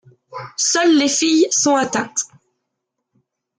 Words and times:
Seules 0.57 0.97
les 0.97 1.07
filles 1.09 1.45
sont 1.51 1.75
atteintes. 1.75 2.23